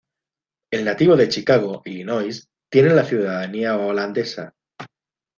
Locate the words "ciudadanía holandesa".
3.05-4.55